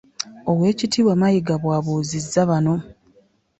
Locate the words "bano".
2.49-2.75